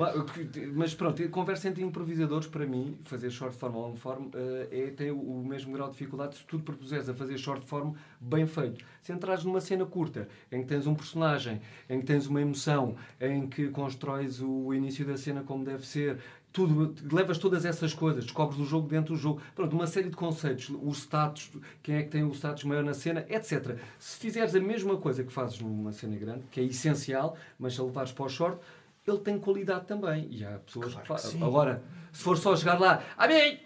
Mas, 0.73 0.93
pronto, 0.95 1.29
conversa 1.29 1.67
entre 1.67 1.83
improvisadores, 1.83 2.47
para 2.47 2.65
mim, 2.65 2.97
fazer 3.03 3.29
short 3.29 3.55
form 3.55 3.75
ou 3.75 3.89
long 3.89 3.95
form, 3.95 4.29
eh, 4.33 4.67
é, 4.71 4.91
tem 4.91 5.11
o 5.11 5.35
o 5.35 5.43
mesmo 5.43 5.73
grau 5.73 5.88
de 5.88 5.93
dificuldade 5.93 6.35
se 6.35 6.43
tu 6.43 6.57
te 6.57 6.63
propuseres 6.63 7.09
a 7.09 7.13
fazer 7.13 7.38
short 7.38 7.65
form 7.65 7.93
bem 8.19 8.47
feito. 8.47 8.83
Se 9.01 9.11
entrares 9.11 9.43
numa 9.43 9.59
cena 9.59 9.85
curta, 9.85 10.27
em 10.51 10.61
que 10.61 10.67
tens 10.67 10.88
um 10.88 10.95
personagem, 10.95 11.61
em 11.89 11.99
que 11.99 12.05
tens 12.05 12.27
uma 12.27 12.41
emoção, 12.41 12.95
em 13.19 13.47
que 13.47 13.69
constróis 13.69 14.41
o 14.41 14.73
início 14.73 15.05
da 15.05 15.17
cena 15.17 15.43
como 15.43 15.63
deve 15.63 15.85
ser, 15.85 16.19
tudo, 16.55 16.95
levas 17.13 17.37
todas 17.37 17.65
essas 17.65 17.93
coisas, 17.93 18.23
descobres 18.23 18.57
o 18.57 18.63
jogo 18.63 18.87
dentro 18.87 19.13
do 19.13 19.19
jogo, 19.19 19.41
pronto, 19.53 19.75
uma 19.75 19.85
série 19.85 20.09
de 20.09 20.15
conceitos, 20.15 20.69
o 20.69 20.89
status, 20.91 21.51
quem 21.83 21.97
é 21.97 22.03
que 22.03 22.07
tem 22.09 22.23
o 22.23 22.31
status 22.33 22.63
maior 22.63 22.81
na 22.81 22.93
cena, 22.93 23.25
etc. 23.27 23.77
Se 23.99 24.17
fizeres 24.17 24.55
a 24.55 24.59
mesma 24.61 24.95
coisa 24.95 25.21
que 25.25 25.33
fazes 25.33 25.59
numa 25.59 25.91
cena 25.91 26.15
grande, 26.15 26.43
que 26.49 26.61
é 26.61 26.63
essencial, 26.63 27.35
mas 27.59 27.75
se 27.75 27.81
a 27.81 27.83
levares 27.83 28.13
para 28.13 28.25
o 28.25 28.29
short, 28.29 28.57
ele 29.05 29.17
tem 29.17 29.37
qualidade 29.37 29.85
também. 29.85 30.29
E 30.31 30.45
há 30.45 30.51
pessoas 30.65 30.93
Claro 30.93 31.01
que 31.01 31.07
fazem. 31.09 31.43
Agora, 31.43 31.83
se 32.13 32.23
for 32.23 32.37
só 32.37 32.55
chegar 32.55 32.79
lá, 32.79 33.03
a 33.17 33.27
mim, 33.27 33.59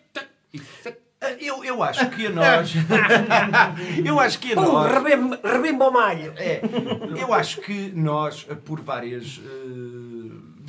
isso 0.51 0.89
é 0.89 0.97
Ah, 1.21 1.31
Eu, 1.33 1.63
eu 1.63 1.83
acho 1.83 2.09
que 2.09 2.25
a 2.25 2.29
nós. 2.31 2.73
eu 4.03 4.19
acho 4.19 4.39
que 4.39 4.53
a 4.53 4.55
nós. 4.55 4.91
rebimba 5.43 5.85
ao 5.85 5.91
malho! 5.91 6.33
É, 6.37 6.61
eu 7.21 7.33
acho 7.33 7.61
que 7.61 7.91
nós, 7.93 8.45
por 8.65 8.81
várias 8.81 9.39
eh, 9.45 9.98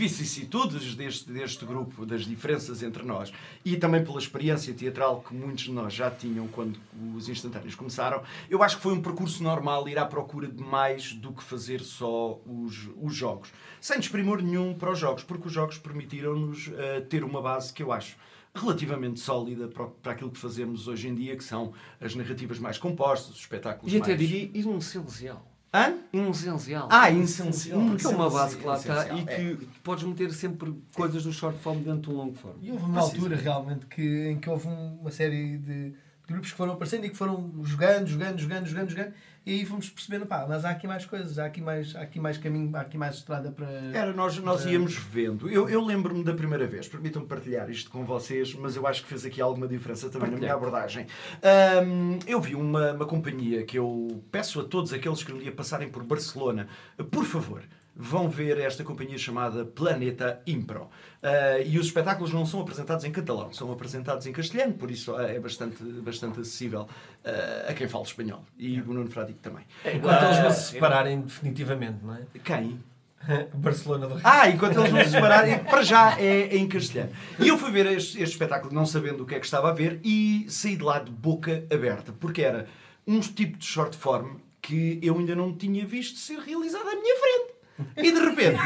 vicissitudes 0.01 0.95
deste, 0.95 1.31
deste 1.31 1.63
grupo, 1.67 2.07
das 2.07 2.23
diferenças 2.23 2.83
entre 2.83 3.03
nós, 3.03 3.31
e 3.63 3.77
também 3.77 4.03
pela 4.03 4.19
experiência 4.19 4.73
teatral 4.73 5.21
que 5.21 5.35
muitos 5.35 5.65
de 5.65 5.73
nós 5.73 5.93
já 5.93 6.11
tinham 6.11 6.49
quando 6.49 6.81
os 7.15 7.29
instantâneos 7.29 7.75
começaram, 7.75 8.23
eu 8.49 8.63
acho 8.63 8.79
que 8.79 8.83
foi 8.83 8.95
um 8.95 9.03
percurso 9.03 9.43
normal 9.43 9.87
ir 9.91 9.99
à 9.99 10.07
procura 10.07 10.49
de 10.49 10.63
mais 10.63 11.13
do 11.13 11.33
que 11.33 11.43
fazer 11.43 11.81
só 11.81 12.41
os, 12.47 12.89
os 12.97 13.15
jogos. 13.15 13.53
Sem 13.79 13.99
desprimor 13.99 14.41
nenhum 14.41 14.73
para 14.73 14.91
os 14.91 14.99
jogos, 14.99 15.23
porque 15.23 15.49
os 15.49 15.53
jogos 15.53 15.77
permitiram-nos 15.77 16.71
eh, 16.79 17.03
ter 17.03 17.23
uma 17.23 17.43
base 17.43 17.71
que 17.71 17.83
eu 17.83 17.93
acho 17.93 18.17
relativamente 18.55 19.21
sólida 19.21 19.69
para, 19.69 20.13
aquilo 20.13 20.31
que 20.31 20.39
fazemos 20.39 20.89
hoje 20.89 21.09
em 21.09 21.15
dia, 21.15 21.37
que 21.37 21.45
são 21.45 21.75
as 22.01 22.15
narrativas 22.15 22.59
mais 22.59 22.79
compostas, 22.79 23.35
os 23.35 23.41
espetáculos 23.41 23.93
E 23.93 23.99
até 23.99 24.15
mais... 24.15 24.19
diria 24.19 24.51
essencial. 24.59 25.50
Hã? 25.73 25.95
Essencial. 26.13 26.89
Ah, 26.91 27.11
essencial. 27.13 27.81
Porque 27.81 28.05
é 28.07 28.09
uma 28.11 28.29
base 28.29 28.57
que 28.57 28.67
lá 28.67 28.77
está 28.77 29.09
e 29.15 29.21
é. 29.21 29.25
que 29.25 29.67
podes 29.85 30.03
meter 30.05 30.33
sempre 30.33 30.75
coisas 30.95 31.23
do 31.23 31.33
short 31.33 31.57
form 31.61 31.79
dentro 31.83 32.11
do 32.11 32.17
long 32.17 32.33
form. 32.35 32.57
E 32.61 32.73
houve 32.73 32.85
uma 32.85 33.01
altura 33.01 33.37
realmente 33.37 33.87
que, 33.87 34.29
em 34.31 34.39
que 34.41 34.51
houve 34.51 34.67
um- 34.67 34.99
uma 35.01 35.11
série 35.13 35.59
de, 35.59 35.91
de 35.91 35.95
grupos 36.31 36.53
que 36.53 36.57
foram 36.57 36.73
aparecendo 36.73 37.05
e 37.05 37.11
que 37.11 37.17
foram 37.17 37.53
jogando, 37.63 38.07
jogando, 38.07 38.39
jogando, 38.39 38.67
jogando, 38.67 38.91
jogando, 38.91 39.13
e 39.45 39.53
aí 39.53 39.67
fomos 39.67 39.89
percebendo, 39.89 40.27
pá, 40.27 40.45
mas 40.49 40.65
há 40.65 40.71
aqui 40.71 40.87
mais 40.87 41.07
coisas, 41.07 41.39
há 41.39 41.47
aqui 41.47 41.61
mais, 41.61 41.97
há 41.97 42.03
aqui 42.03 42.21
mais 42.21 42.37
caminho, 42.37 42.77
há 42.77 42.81
aqui 42.81 42.99
mais 42.99 43.17
estrada 43.17 43.51
para. 43.51 43.67
Era, 43.93 44.13
nós, 44.13 44.39
nós 44.39 44.65
íamos 44.67 44.95
vendo. 44.97 45.49
Eu, 45.51 45.69
eu 45.69 45.85
lembro-me 45.85 46.23
da 46.23 46.35
primeira 46.35 46.67
vez, 46.67 46.87
permitam-me 46.87 47.27
partilhar 47.27 47.69
isto 47.71 47.91
com 47.91 48.05
vocês, 48.05 48.55
mas 48.55 48.77
eu 48.77 48.87
acho 48.87 49.03
que 49.03 49.09
fez 49.09 49.25
aqui 49.25 49.41
alguma 49.41 49.67
diferença 49.67 50.11
também 50.11 50.31
na 50.31 50.37
minha 50.37 50.55
abordagem. 50.55 51.07
Ahm, 51.43 52.19
eu 52.27 52.41
vi 52.41 52.55
uma, 52.55 52.93
uma 52.93 53.07
companhia 53.07 53.65
que 53.65 53.79
eu 53.79 54.23
peço 54.31 54.61
a 54.61 54.65
todos 54.65 54.93
aqueles 54.93 55.23
que 55.23 55.33
um 55.33 55.39
dia 55.39 55.53
passarem 55.53 55.89
por 55.89 56.03
Barcelona, 56.05 56.69
por 57.11 57.25
favor, 57.25 57.63
vão 57.95 58.29
ver 58.29 58.59
esta 58.59 58.83
companhia 58.85 59.19
chamada 59.19 59.65
Planeta 59.65 60.41
Impro. 60.47 60.89
Ah, 61.23 61.59
e 61.65 61.79
os 61.79 61.87
espetáculos 61.87 62.33
não 62.33 62.47
são 62.47 62.61
apresentados 62.61 63.05
em 63.05 63.13
catalão, 63.13 63.53
são 63.53 63.71
apresentados 63.73 64.27
em 64.27 64.33
castelhano, 64.33 64.73
por 64.75 64.91
isso 64.91 65.15
ah, 65.15 65.25
é 65.25 65.39
bastante, 65.39 65.83
bastante 65.83 66.41
acessível 66.41 66.89
ah, 67.25 67.67
a 67.69 67.75
quem 67.75 67.89
fala 67.89 68.05
espanhol. 68.05 68.45
E 68.59 68.81
o 68.81 68.93
Nuno 68.93 69.11
Fradique 69.11 69.41
também. 69.41 69.65
Enquanto 69.85 70.23
eles 70.25 70.39
Ah, 70.39 70.43
não 70.45 70.51
se 70.51 70.73
separarem 70.73 71.21
definitivamente, 71.21 71.99
não 72.03 72.15
é? 72.15 72.21
Quem? 72.43 72.79
Barcelona 73.53 74.07
do 74.07 74.15
Rio. 74.15 74.23
Ah, 74.25 74.49
enquanto 74.49 74.79
eles 74.81 74.93
não 74.93 75.05
se 75.05 75.11
separarem, 75.11 75.59
para 75.65 75.83
já 75.83 76.19
é 76.19 76.57
em 76.57 76.67
castelhano. 76.67 77.11
E 77.39 77.49
eu 77.49 77.59
fui 77.59 77.71
ver 77.71 77.87
este, 77.87 78.23
este 78.23 78.33
espetáculo 78.33 78.73
não 78.73 78.87
sabendo 78.87 79.25
o 79.25 79.27
que 79.27 79.35
é 79.35 79.39
que 79.39 79.45
estava 79.45 79.69
a 79.69 79.73
ver 79.75 80.01
e 80.03 80.47
saí 80.49 80.77
de 80.77 80.83
lá 80.83 80.99
de 80.99 81.11
boca 81.11 81.65
aberta, 81.71 82.13
porque 82.19 82.41
era 82.41 82.67
um 83.07 83.21
tipo 83.21 83.59
de 83.59 83.65
short 83.67 83.95
form 83.97 84.37
que 84.63 84.99
eu 85.03 85.19
ainda 85.19 85.35
não 85.35 85.55
tinha 85.55 85.85
visto 85.87 86.19
ser 86.19 86.39
realizado 86.39 86.89
à 86.89 86.95
minha 86.95 87.17
frente. 87.17 87.50
E 87.97 88.13
de 88.13 88.21
repente 88.21 88.61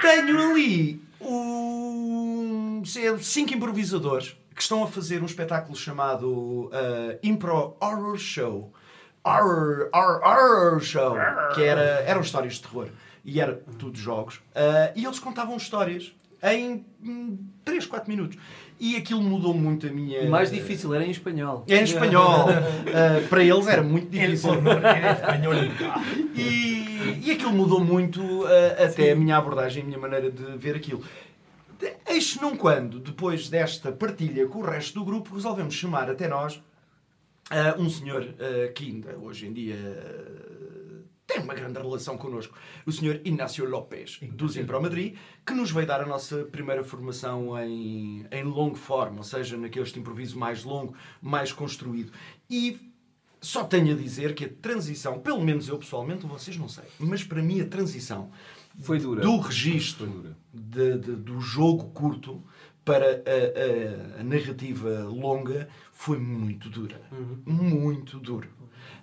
tenho 0.00 0.50
ali 0.50 1.02
um, 1.20 2.82
cinco 3.20 3.54
improvisadores 3.54 4.36
que 4.54 4.62
estão 4.62 4.82
a 4.82 4.86
fazer 4.86 5.22
um 5.22 5.26
espetáculo 5.26 5.76
chamado 5.76 6.66
uh, 6.66 7.18
Impro 7.22 7.76
Horror 7.80 8.16
Show. 8.16 8.72
Horror, 9.24 9.90
horror, 9.92 10.20
horror 10.24 10.80
Show. 10.80 11.16
Que 11.54 11.62
era, 11.62 12.02
eram 12.06 12.20
histórias 12.20 12.54
de 12.54 12.62
terror. 12.62 12.88
E 13.24 13.40
era 13.40 13.60
tudo 13.78 13.98
jogos. 13.98 14.36
Uh, 14.36 14.92
e 14.94 15.04
eles 15.04 15.18
contavam 15.18 15.56
histórias 15.56 16.14
em 16.42 16.84
3, 17.64 17.86
4 17.86 18.08
minutos. 18.08 18.38
E 18.78 18.96
aquilo 18.96 19.22
mudou 19.22 19.54
muito 19.54 19.86
a 19.86 19.90
minha. 19.90 20.20
E 20.20 20.28
mais 20.28 20.50
difícil, 20.50 20.94
era 20.94 21.04
em 21.04 21.10
espanhol. 21.10 21.64
É 21.68 21.78
em 21.78 21.82
espanhol. 21.82 22.46
Uh, 22.48 23.26
para 23.28 23.42
eles 23.42 23.66
era 23.66 23.82
muito 23.82 24.10
difícil. 24.10 24.50
e, 26.34 26.85
e 27.22 27.30
aquilo 27.30 27.52
mudou 27.52 27.80
muito 27.80 28.22
uh, 28.22 28.72
até 28.72 29.04
Sim. 29.04 29.10
a 29.10 29.16
minha 29.16 29.36
abordagem, 29.36 29.82
a 29.82 29.86
minha 29.86 29.98
maneira 29.98 30.30
de 30.30 30.56
ver 30.56 30.76
aquilo. 30.76 31.02
Eis 32.08 32.36
não 32.36 32.56
quando, 32.56 32.98
depois 32.98 33.48
desta 33.48 33.92
partilha 33.92 34.46
com 34.46 34.60
o 34.60 34.62
resto 34.62 34.98
do 34.98 35.04
grupo, 35.04 35.34
resolvemos 35.34 35.74
chamar 35.74 36.10
até 36.10 36.26
nós 36.26 36.56
uh, 36.56 37.80
um 37.80 37.90
senhor 37.90 38.22
uh, 38.22 38.72
que 38.72 38.86
ainda 38.86 39.16
hoje 39.18 39.46
em 39.46 39.52
dia 39.52 39.76
tem 41.26 41.42
uma 41.42 41.54
grande 41.54 41.78
relação 41.78 42.16
connosco, 42.16 42.56
o 42.86 42.92
senhor 42.92 43.20
Inácio 43.24 43.68
López, 43.68 44.20
do 44.22 44.48
Zimpro 44.48 44.80
Madrid, 44.80 45.16
que 45.44 45.52
nos 45.52 45.70
veio 45.70 45.86
dar 45.86 46.00
a 46.00 46.06
nossa 46.06 46.44
primeira 46.44 46.84
formação 46.84 47.58
em, 47.60 48.24
em 48.30 48.44
long 48.44 48.74
form, 48.74 49.18
ou 49.18 49.24
seja, 49.24 49.56
naquele 49.56 49.90
improviso 49.96 50.38
mais 50.38 50.62
longo, 50.62 50.94
mais 51.20 51.52
construído. 51.52 52.12
E 52.48 52.78
só 53.46 53.62
tenho 53.62 53.94
a 53.94 53.96
dizer 53.96 54.34
que 54.34 54.44
a 54.44 54.48
transição, 54.48 55.20
pelo 55.20 55.40
menos 55.40 55.68
eu 55.68 55.78
pessoalmente, 55.78 56.26
vocês 56.26 56.56
não 56.56 56.68
sei, 56.68 56.84
mas 56.98 57.22
para 57.22 57.40
mim 57.40 57.60
a 57.60 57.66
transição 57.66 58.30
foi 58.80 58.98
dura. 58.98 59.22
do 59.22 59.38
registro 59.38 60.34
de, 60.52 60.98
de, 60.98 61.12
do 61.12 61.40
jogo 61.40 61.84
curto 61.90 62.42
para 62.84 63.06
a, 63.06 64.18
a, 64.18 64.20
a, 64.20 64.24
narrativa 64.24 65.04
longa 65.04 65.68
foi 65.92 66.18
muito 66.18 66.68
dura. 66.68 67.00
Uhum. 67.12 67.38
Muito 67.44 68.18
dura. 68.18 68.48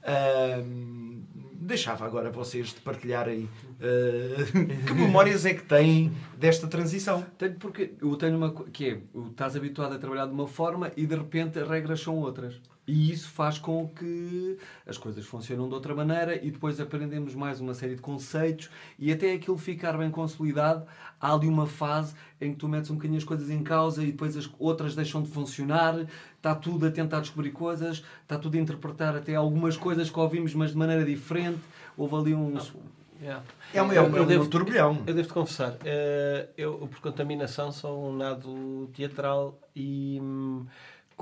Uh, 0.04 1.24
deixava 1.54 2.06
agora 2.06 2.30
vocês 2.30 2.68
de 2.68 2.82
partilharem 2.82 3.46
uh, 3.46 4.68
que 4.86 4.94
memórias 4.94 5.46
é 5.46 5.54
que 5.54 5.64
têm 5.64 6.12
desta 6.38 6.68
transição. 6.68 7.26
Tenho 7.38 7.56
porque 7.56 7.94
eu 8.02 8.16
tenho 8.18 8.36
uma 8.36 8.54
que 8.54 8.90
é, 8.90 9.02
estás 9.30 9.56
habituado 9.56 9.94
a 9.94 9.98
trabalhar 9.98 10.26
de 10.26 10.34
uma 10.34 10.48
forma 10.48 10.92
e 10.98 11.06
de 11.06 11.16
repente 11.16 11.60
as 11.60 11.68
regras 11.68 12.02
são 12.02 12.18
outras. 12.18 12.60
E 12.86 13.12
isso 13.12 13.30
faz 13.30 13.58
com 13.58 13.88
que 13.88 14.58
as 14.86 14.98
coisas 14.98 15.26
funcionem 15.26 15.68
de 15.68 15.74
outra 15.74 15.96
maneira 15.96 16.36
e 16.36 16.52
depois 16.52 16.80
aprendemos 16.82 17.34
mais 17.34 17.62
uma 17.62 17.74
série 17.74 17.96
de 17.96 18.02
conceitos 18.02 18.70
e 19.00 19.12
até 19.12 19.34
aquilo 19.34 19.58
ficar 19.58 19.98
bem 19.98 20.12
consolidado, 20.12 20.86
há 21.20 21.34
ali 21.34 21.48
uma 21.48 21.66
fase 21.66 22.14
em 22.42 22.52
que 22.52 22.58
tu 22.58 22.68
metes 22.68 22.92
um 22.92 22.96
bocadinho 22.96 23.18
as 23.18 23.24
coisas 23.24 23.50
em 23.50 23.64
causa 23.64 24.04
e 24.04 24.08
depois 24.08 24.36
as 24.36 24.50
outras 24.60 24.96
deixam 24.96 25.24
de 25.24 25.30
funcionar, 25.30 26.06
está 26.36 26.54
tudo 26.54 26.86
a 26.86 26.92
tentar 26.92 27.22
descobrir 27.22 27.52
coisas, 27.52 28.04
está 28.22 28.38
tudo 28.38 28.58
a 28.58 28.60
interpretar 28.60 29.16
até 29.16 29.34
algumas 29.34 29.78
coisas 29.78 30.10
que 30.10 30.20
ouvimos, 30.20 30.54
mas 30.54 30.72
de 30.72 30.78
maneira 30.78 31.06
diferente. 31.06 31.62
Houve 31.96 32.16
ali 32.16 32.36
uns. 32.36 32.74
Yeah. 33.22 33.42
É 33.74 33.82
um, 33.82 33.94
é 33.94 34.02
um, 34.02 34.18
eu, 34.18 34.26
devo, 34.26 34.48
turbilhão. 34.50 35.02
Eu 35.08 35.14
devo-te 35.14 35.34
confessar, 35.34 35.78
eh, 35.86 36.50
eu 36.58 36.74
por 36.90 37.00
contaminação 37.00 37.72
sou 37.72 38.10
um 38.10 38.18
nado 38.18 38.90
teatral 38.94 39.58
e 39.74 40.20
hum, 40.22 40.66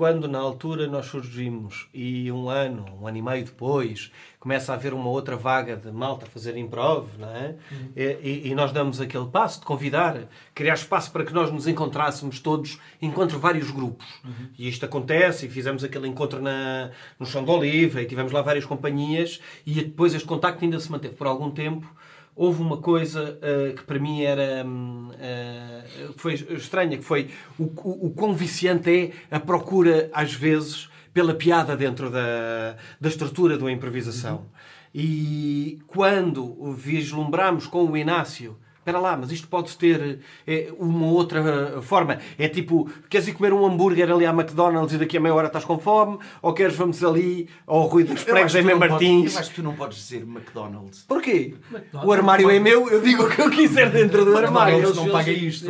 quando 0.02 0.26
na 0.26 0.40
altura 0.40 0.88
nós 0.88 1.06
surgimos 1.06 1.86
e 1.94 2.32
um 2.32 2.48
ano, 2.48 2.84
um 3.00 3.06
ano 3.06 3.18
e 3.18 3.22
meio 3.22 3.44
depois, 3.44 4.10
começa 4.40 4.72
a 4.72 4.74
haver 4.74 4.92
uma 4.92 5.08
outra 5.08 5.36
vaga 5.36 5.76
de 5.76 5.92
malta 5.92 6.26
a 6.26 6.28
fazer 6.28 6.56
improv, 6.56 7.06
não 7.16 7.28
é? 7.28 7.54
Uhum. 7.70 7.92
E, 7.94 8.48
e, 8.48 8.52
nós 8.52 8.72
damos 8.72 9.00
aquele 9.00 9.26
passo 9.26 9.60
de 9.60 9.66
convidar, 9.66 10.24
criar 10.56 10.74
espaço 10.74 11.12
para 11.12 11.24
que 11.24 11.32
nós 11.32 11.52
nos 11.52 11.68
encontrássemos 11.68 12.40
todos, 12.40 12.80
encontro 13.00 13.38
vários 13.38 13.70
grupos. 13.70 14.04
Uhum. 14.24 14.48
E 14.58 14.68
isto 14.68 14.84
acontece, 14.84 15.46
e 15.46 15.48
fizemos 15.48 15.84
aquele 15.84 16.08
encontro 16.08 16.42
na, 16.42 16.90
no 17.16 17.24
Chão 17.24 17.44
de 17.44 17.50
Oliva, 17.52 18.02
e 18.02 18.04
tivemos 18.04 18.32
lá 18.32 18.42
várias 18.42 18.64
companhias, 18.64 19.40
e 19.64 19.74
depois 19.74 20.12
este 20.14 20.26
contacto 20.26 20.64
ainda 20.64 20.80
se 20.80 20.90
manteve 20.90 21.14
por 21.14 21.28
algum 21.28 21.48
tempo, 21.48 21.86
houve 22.34 22.62
uma 22.62 22.78
coisa 22.78 23.38
uh, 23.38 23.74
que 23.74 23.82
para 23.84 23.98
mim 23.98 24.22
era 24.22 24.64
uh, 24.64 26.12
foi 26.16 26.34
estranha, 26.34 26.96
que 26.96 27.04
foi 27.04 27.30
o, 27.58 27.64
o, 27.64 28.06
o 28.06 28.10
quão 28.10 28.34
viciante 28.34 29.12
é 29.30 29.36
a 29.36 29.40
procura, 29.40 30.10
às 30.12 30.32
vezes, 30.34 30.88
pela 31.12 31.34
piada 31.34 31.76
dentro 31.76 32.10
da, 32.10 32.76
da 33.00 33.08
estrutura 33.08 33.56
de 33.56 33.62
uma 33.62 33.72
improvisação. 33.72 34.36
Uhum. 34.36 34.46
E 34.94 35.78
quando 35.86 36.74
vislumbramos 36.74 37.66
com 37.66 37.84
o 37.84 37.96
Inácio 37.96 38.56
Espera 38.82 38.98
lá, 38.98 39.16
mas 39.16 39.30
isto 39.30 39.46
pode 39.46 39.76
ter 39.78 40.18
é, 40.44 40.72
uma 40.76 41.06
outra 41.06 41.80
forma. 41.82 42.18
É 42.36 42.48
tipo, 42.48 42.90
queres 43.08 43.28
ir 43.28 43.32
comer 43.32 43.52
um 43.52 43.64
hambúrguer 43.64 44.10
ali 44.10 44.26
à 44.26 44.30
McDonald's 44.30 44.92
e 44.92 44.98
daqui 44.98 45.16
a 45.16 45.20
meia 45.20 45.32
hora 45.32 45.46
estás 45.46 45.64
com 45.64 45.78
fome? 45.78 46.18
Ou 46.42 46.52
queres 46.52 46.74
vamos 46.74 47.02
ali 47.04 47.48
ao 47.64 47.82
Rui 47.82 48.02
dos 48.02 48.24
Pregos 48.24 48.56
em 48.56 48.62
Martins? 48.74 49.34
eu 49.34 49.40
acho 49.40 49.50
que 49.50 49.56
tu 49.56 49.62
não 49.62 49.76
podes 49.76 49.98
dizer 49.98 50.22
McDonald's. 50.22 51.04
Porquê? 51.06 51.54
McDonald's 51.70 52.08
o 52.08 52.12
armário 52.12 52.50
é 52.50 52.58
meu, 52.58 52.90
eu 52.90 53.00
digo 53.00 53.22
o 53.22 53.30
que 53.30 53.40
eu 53.40 53.50
quiser 53.50 53.88
dentro 53.88 54.24
do 54.24 54.36
armário. 54.36 54.78
Eles 54.78 54.96
não 54.96 55.08
pagam 55.08 55.32
isto. 55.32 55.64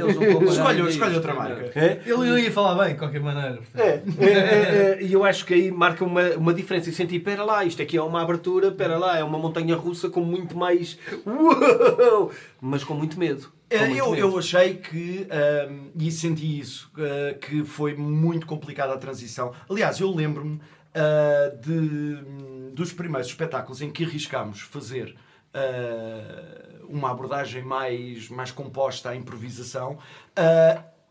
Escolhe, 0.48 0.88
escolhe 0.88 1.14
outra 1.14 1.34
marca. 1.34 1.70
É? 1.78 2.00
Ele 2.06 2.40
ia 2.40 2.50
falar 2.50 2.82
bem, 2.82 2.94
de 2.94 2.98
qualquer 2.98 3.20
maneira. 3.20 3.60
É, 3.74 4.00
é, 4.20 4.26
é, 4.26 4.98
e 5.02 5.12
eu 5.12 5.22
acho 5.22 5.44
que 5.44 5.52
aí 5.52 5.70
marca 5.70 6.02
uma, 6.02 6.30
uma 6.30 6.54
diferença. 6.54 6.88
E 6.88 6.94
senti, 6.94 7.16
espera 7.16 7.44
lá, 7.44 7.62
isto 7.62 7.82
aqui 7.82 7.98
é 7.98 8.02
uma 8.02 8.22
abertura, 8.22 8.68
espera 8.68 8.96
lá, 8.96 9.18
é 9.18 9.22
uma 9.22 9.38
montanha 9.38 9.76
russa 9.76 10.08
com 10.08 10.20
muito 10.20 10.56
mais... 10.56 10.98
Uou! 11.26 12.30
Mas 12.58 12.82
com 12.84 13.01
muito 13.02 13.18
medo. 13.18 13.52
Eh, 13.68 13.78
muito 13.80 13.96
eu, 13.96 14.10
medo. 14.10 14.20
eu 14.20 14.38
achei 14.38 14.74
que, 14.76 15.26
um, 15.68 15.90
e 15.96 16.10
senti 16.10 16.60
isso, 16.60 16.90
uh, 16.94 17.38
que 17.38 17.64
foi 17.64 17.94
muito 17.94 18.46
complicada 18.46 18.94
a 18.94 18.98
transição. 18.98 19.52
Aliás, 19.68 19.98
eu 19.98 20.14
lembro-me 20.14 20.56
uh, 20.56 21.60
de, 21.60 22.70
dos 22.72 22.92
primeiros 22.92 23.28
espetáculos 23.28 23.82
em 23.82 23.90
que 23.90 24.04
arriscámos 24.04 24.60
fazer 24.60 25.16
uh, 25.54 26.86
uma 26.88 27.10
abordagem 27.10 27.62
mais, 27.62 28.28
mais 28.28 28.52
composta 28.52 29.10
à 29.10 29.16
improvisação. 29.16 29.98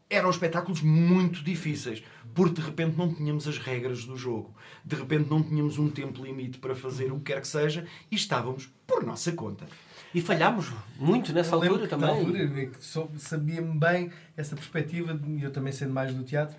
eram 0.09 0.29
espetáculos 0.29 0.81
muito 0.81 1.43
difíceis, 1.43 2.03
porque 2.33 2.61
de 2.61 2.67
repente 2.67 2.97
não 2.97 3.13
tínhamos 3.13 3.47
as 3.47 3.57
regras 3.57 4.05
do 4.05 4.15
jogo, 4.15 4.53
de 4.85 4.95
repente 4.95 5.29
não 5.29 5.41
tínhamos 5.41 5.77
um 5.77 5.89
tempo 5.89 6.23
limite 6.23 6.57
para 6.59 6.75
fazer 6.75 7.11
o 7.11 7.17
que 7.17 7.33
quer 7.33 7.41
que 7.41 7.47
seja 7.47 7.85
e 8.09 8.15
estávamos 8.15 8.69
por 8.85 9.05
nossa 9.05 9.31
conta. 9.31 9.65
E 10.13 10.21
falhámos 10.21 10.71
muito 10.97 11.31
nessa 11.31 11.55
eu 11.55 11.61
altura 11.61 11.87
também. 11.87 12.09
altura 12.09 12.69
sabia-me 13.17 13.77
bem 13.77 14.11
essa 14.35 14.55
perspectiva, 14.55 15.19
e 15.27 15.43
eu 15.43 15.51
também 15.51 15.71
sendo 15.71 15.93
mais 15.93 16.13
do 16.13 16.23
teatro, 16.23 16.55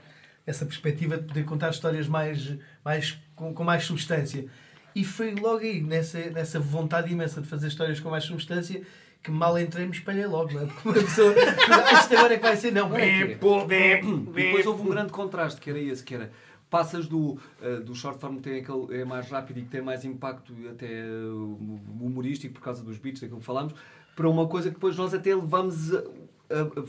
essa 0.46 0.64
perspectiva 0.64 1.18
de 1.18 1.24
poder 1.24 1.44
contar 1.44 1.70
histórias 1.70 2.08
mais, 2.08 2.56
mais, 2.84 3.18
com, 3.36 3.52
com 3.52 3.62
mais 3.62 3.84
substância. 3.84 4.46
E 4.94 5.04
foi 5.04 5.34
logo 5.34 5.58
aí, 5.58 5.80
nessa, 5.80 6.18
nessa 6.30 6.58
vontade 6.58 7.12
imensa 7.12 7.40
de 7.40 7.48
fazer 7.48 7.68
histórias 7.68 8.00
com 8.00 8.10
mais 8.10 8.24
substância, 8.24 8.82
que 9.22 9.30
mal 9.30 9.58
entrei 9.58 9.86
me 9.86 9.92
espalhei 9.92 10.26
logo, 10.26 10.52
não 10.52 10.62
é? 10.62 10.66
Porque 10.66 10.88
uma 10.88 10.94
pessoa. 10.94 11.34
Ah, 11.70 11.92
isto 11.94 12.16
agora 12.16 12.34
é 12.34 12.36
que 12.36 12.42
vai 12.42 12.56
ser, 12.56 12.72
não. 12.72 12.90
Bem, 12.90 13.36
pô, 13.38 13.64
bem, 13.64 14.24
Depois 14.24 14.66
houve 14.66 14.82
um 14.82 14.90
grande 14.90 15.12
contraste, 15.12 15.60
que 15.60 15.70
era 15.70 15.78
esse, 15.78 16.02
que 16.02 16.14
era 16.14 16.30
passas 16.72 17.06
do, 17.06 17.38
uh, 17.60 17.80
do 17.84 17.94
short 17.94 18.18
form 18.18 18.36
que 18.36 18.42
tem 18.44 18.60
aquele, 18.60 19.02
é 19.02 19.04
mais 19.04 19.28
rápido 19.28 19.58
e 19.58 19.62
que 19.62 19.68
tem 19.68 19.82
mais 19.82 20.06
impacto 20.06 20.54
até 20.70 20.86
uh, 20.86 21.80
humorístico 22.00 22.54
por 22.54 22.62
causa 22.62 22.82
dos 22.82 22.96
beats, 22.96 23.20
daquilo 23.20 23.40
que 23.40 23.44
falamos, 23.44 23.74
para 24.16 24.26
uma 24.26 24.48
coisa 24.48 24.70
que 24.70 24.76
depois 24.76 24.96
nós 24.96 25.12
até 25.12 25.34
levamos 25.34 25.94
a, 25.94 26.02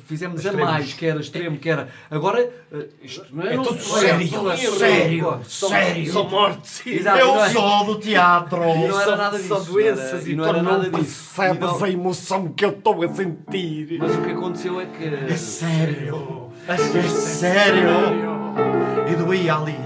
fizemos 0.06 0.44
Extremos. 0.44 0.70
a 0.70 0.72
mais, 0.72 0.94
que 0.94 1.06
era 1.06 1.20
extremo, 1.20 1.58
que 1.58 1.70
era. 1.70 1.90
Agora, 2.10 2.50
uh, 2.72 2.86
isto 3.02 3.26
não 3.34 3.44
é, 3.44 3.56
é 3.56 3.58
tudo 3.58 3.82
sério, 3.82 4.28
sério, 4.28 4.70
sério, 4.78 5.44
sério. 5.46 6.12
Só 6.14 6.30
mortes. 6.30 6.82
Eu 6.86 7.42
é? 7.42 7.50
sou 7.50 7.86
do 7.86 8.00
teatro. 8.00 8.64
E 8.64 8.88
não 8.88 9.02
era 9.02 9.16
nada 9.18 9.38
disso. 9.38 9.50
Só 9.50 9.60
doenças 9.60 10.28
e 10.28 10.36
não 10.36 10.46
era 10.46 10.64
nada 10.64 10.90
disso. 10.90 11.36
Percebes 11.36 11.84
a 11.84 11.90
emoção 11.90 12.48
que 12.50 12.64
eu 12.64 12.70
estou 12.70 13.04
a 13.04 13.14
sentir. 13.14 13.98
Mas 14.00 14.16
o 14.16 14.22
que 14.22 14.32
aconteceu 14.32 14.80
é 14.80 14.86
que. 14.86 15.04
É 15.04 15.36
sério. 15.36 16.52
É 16.68 16.78
sério 16.78 18.63
e 19.08 19.16
doía 19.16 19.56
ali. 19.56 19.80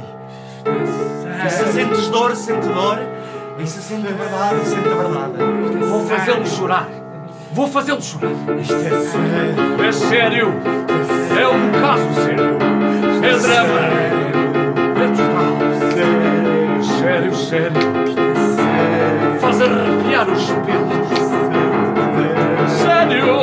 E 1.45 1.49
se 1.49 1.65
sentes 1.71 2.07
dor, 2.09 2.35
sente 2.35 2.67
dor. 2.67 2.99
E 3.59 3.65
se 3.65 3.81
sente 3.81 4.13
verdade, 4.13 4.65
sente 4.65 4.89
verdade. 4.89 5.33
Vou 5.89 6.05
fazê-lo 6.05 6.45
chorar. 6.45 6.87
Vou 7.53 7.67
fazê-lo 7.67 8.01
chorar. 8.01 8.31
Isto 8.59 8.73
é 8.75 9.01
sério. 9.01 9.83
É 9.83 9.91
sério. 9.91 10.53
É 11.39 11.47
um 11.47 11.71
caso 11.81 12.13
sério. 12.23 12.57
É 13.23 13.37
drama. 13.39 13.79
É 14.99 15.07
total. 15.15 15.57
Sério, 16.99 17.35
sério. 17.35 17.81
Faz 19.39 19.61
arrepiar 19.61 20.29
os 20.29 20.45
pelos. 20.45 21.07
Sério. 22.81 23.37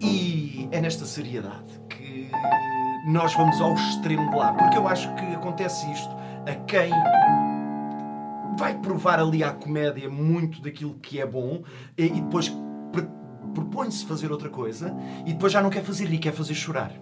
E 0.00 0.68
é 0.72 0.80
nesta 0.80 1.04
seriedade 1.04 1.80
nós 3.06 3.34
vamos 3.34 3.60
ao 3.60 3.74
extremo 3.74 4.30
de 4.30 4.36
lá. 4.36 4.52
Porque 4.52 4.76
eu 4.76 4.86
acho 4.86 5.12
que 5.14 5.24
acontece 5.34 5.90
isto 5.90 6.14
a 6.46 6.54
quem 6.66 6.90
vai 8.56 8.78
provar 8.78 9.18
ali 9.18 9.42
à 9.42 9.52
comédia 9.52 10.08
muito 10.10 10.60
daquilo 10.60 10.94
que 10.94 11.20
é 11.20 11.26
bom 11.26 11.62
e, 11.96 12.08
depois 12.08 12.52
propõe-se 13.54 14.04
fazer 14.04 14.30
outra 14.30 14.48
coisa 14.48 14.94
e 15.26 15.32
depois 15.32 15.52
já 15.52 15.62
não 15.62 15.70
quer 15.70 15.82
fazer 15.82 16.04
rir, 16.06 16.18
quer 16.18 16.32
fazer 16.32 16.54
chorar. 16.54 16.92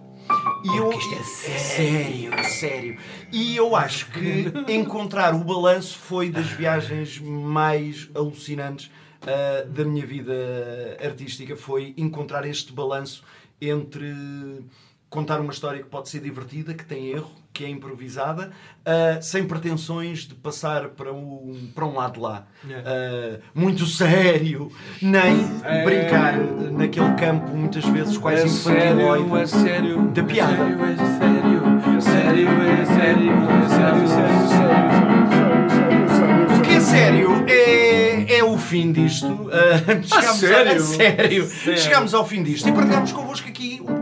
E 0.63 0.77
eu, 0.77 0.91
isto 0.91 1.13
é 1.15 1.23
sério, 1.57 2.33
é 2.33 2.43
sério. 2.43 2.97
E 3.31 3.55
eu 3.55 3.75
acho 3.75 4.11
que 4.11 4.53
encontrar 4.71 5.33
o 5.33 5.43
balanço 5.43 5.97
foi 5.97 6.29
das 6.29 6.47
viagens 6.47 7.19
mais 7.19 8.09
alucinantes 8.13 8.91
uh, 9.23 9.67
da 9.69 9.83
minha 9.85 10.05
vida 10.05 10.33
artística. 11.03 11.55
Foi 11.55 11.93
encontrar 11.97 12.45
este 12.45 12.73
balanço 12.73 13.23
entre 13.61 14.13
contar 15.09 15.41
uma 15.41 15.51
história 15.51 15.81
que 15.81 15.89
pode 15.89 16.07
ser 16.07 16.19
divertida, 16.19 16.73
que 16.73 16.85
tem 16.85 17.07
erro, 17.07 17.31
que 17.51 17.65
é 17.65 17.69
improvisada, 17.69 18.51
uh, 18.81 19.21
sem 19.21 19.43
pretensões 19.43 20.19
de 20.19 20.35
passar 20.35 20.89
para 20.89 21.11
um, 21.11 21.69
para 21.73 21.85
um 21.85 21.95
lado 21.95 22.21
lá. 22.21 22.45
Uh, 22.63 23.41
muito 23.53 23.85
sério, 23.87 24.71
nem 25.01 25.45
é... 25.63 25.83
brincar 25.83 26.37
naquele 26.71 27.13
campo, 27.15 27.55
muitas 27.55 27.83
vezes 27.85 28.17
quase 28.17 28.43
é 28.43 28.45
infantiloide, 28.45 29.35
é 29.35 29.45
sério, 29.47 30.01
da 30.09 30.23
piada. 30.23 30.53
É 30.53 30.57
sério, 30.57 31.61
é 31.97 32.01
sério, 32.01 32.49
é 32.49 32.85
sério, 32.85 33.31
é 33.31 33.67
sério, 33.67 34.03
é 34.03 34.07
sério, 34.07 34.07
sério, 34.07 34.47
sério, 36.09 36.57
O 36.57 36.61
que 36.61 36.71
é 36.71 36.79
sério 36.79 37.45
é, 37.47 38.37
é 38.37 38.43
o 38.43 38.57
fim 38.57 38.91
disto. 38.91 39.27
Uh, 39.27 39.49
chegamos 40.05 40.43
a 40.43 40.47
sério? 40.47 40.71
A, 40.71 40.79
sério. 40.79 41.45
sério. 41.47 41.77
Chegamos 41.79 42.13
ao 42.13 42.25
fim 42.25 42.43
disto 42.43 42.69
e 42.69 42.71
partilhamos 42.71 43.11
convosco 43.11 43.49
aqui 43.49 43.81
um 43.83 43.98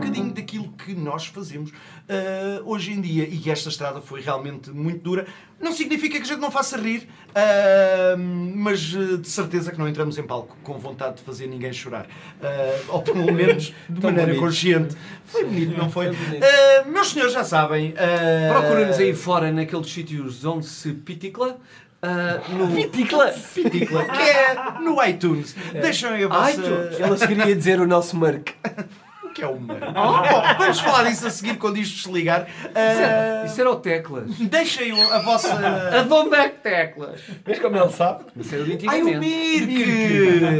nós 1.08 1.26
fazemos 1.26 1.70
uh, 1.70 2.62
hoje 2.64 2.92
em 2.92 3.00
dia. 3.00 3.26
E 3.28 3.50
esta 3.50 3.68
estrada 3.68 4.00
foi 4.00 4.20
realmente 4.20 4.70
muito 4.70 5.02
dura. 5.02 5.26
Não 5.60 5.72
significa 5.72 6.18
que 6.18 6.22
a 6.22 6.26
gente 6.26 6.40
não 6.40 6.50
faça 6.50 6.76
rir, 6.76 7.08
uh, 7.30 8.18
mas 8.54 8.80
de 8.80 9.28
certeza 9.28 9.72
que 9.72 9.78
não 9.78 9.88
entramos 9.88 10.18
em 10.18 10.22
palco 10.22 10.56
com 10.62 10.78
vontade 10.78 11.16
de 11.16 11.22
fazer 11.22 11.46
ninguém 11.46 11.72
chorar. 11.72 12.06
Uh, 12.06 12.92
ou 12.92 13.02
pelo 13.02 13.32
menos 13.32 13.74
de 13.88 14.02
maneira 14.02 14.26
bonito. 14.26 14.40
consciente. 14.40 14.96
Foi 15.24 15.44
bonito, 15.44 15.76
não 15.76 15.90
foi? 15.90 16.10
Uh, 16.10 16.88
meus 16.88 17.08
senhores 17.08 17.32
já 17.32 17.42
sabem. 17.42 17.90
Uh... 17.92 18.52
Procura-nos 18.52 18.98
aí 18.98 19.14
fora 19.14 19.50
naqueles 19.50 19.90
sítios 19.90 20.44
onde 20.44 20.66
se 20.66 20.92
piticla. 20.92 21.58
Uh, 22.00 22.54
no 22.54 22.72
Piticla. 22.76 23.34
Piticla, 23.54 24.04
que 24.06 24.22
é 24.22 24.54
no 24.80 25.04
iTunes. 25.04 25.56
É. 25.74 25.80
Deixam 25.80 26.12
aí 26.12 26.22
a 26.22 26.28
vossa... 26.28 26.52
iTunes. 26.52 27.00
Ela 27.00 27.26
queria 27.26 27.56
dizer 27.56 27.80
o 27.80 27.86
nosso 27.88 28.16
mark 28.16 28.50
que 29.38 29.44
é 29.44 29.48
uma. 29.48 29.78
Oh, 29.98 30.58
vamos 30.58 30.80
falar 30.80 31.04
disso 31.04 31.26
a 31.26 31.30
seguir 31.30 31.56
quando 31.56 31.78
isto 31.78 31.96
desligar. 31.96 32.42
Uh, 32.42 33.46
isso 33.46 33.60
era 33.60 33.70
o 33.70 33.76
Teclas. 33.76 34.30
Deixem 34.38 35.00
a 35.00 35.18
vossa. 35.20 35.54
A 35.54 36.02
Dom 36.02 36.32
é 36.34 36.48
Teclas. 36.48 37.20
Vês 37.44 37.58
como 37.58 37.76
ele 37.76 37.90
sabe? 37.90 38.24
Isso 38.36 38.54
era 38.54 38.64
o 38.64 38.90
Ai, 38.90 39.02
o 39.02 39.18
Mirk! 39.18 40.58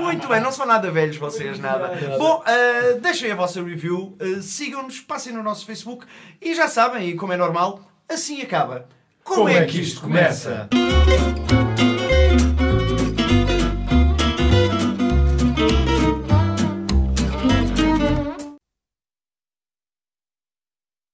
Muito 0.00 0.28
bem, 0.28 0.40
não 0.40 0.52
são 0.52 0.66
nada 0.66 0.90
velhos 0.90 1.16
vocês, 1.16 1.58
nada. 1.58 1.92
Bom, 2.18 2.42
uh, 2.42 3.00
deixem 3.00 3.30
a 3.30 3.34
vossa 3.34 3.62
review, 3.62 4.16
uh, 4.20 4.42
sigam-nos, 4.42 5.00
passem 5.00 5.32
no 5.32 5.42
nosso 5.42 5.66
Facebook 5.66 6.06
e 6.40 6.54
já 6.54 6.68
sabem, 6.68 7.10
e 7.10 7.14
como 7.14 7.32
é 7.32 7.36
normal, 7.36 7.80
assim 8.08 8.42
acaba. 8.42 8.86
Como, 9.22 9.42
como 9.42 9.48
é 9.48 9.64
que 9.64 9.80
isto 9.80 10.00
começa? 10.00 10.68
começa? 10.70 11.99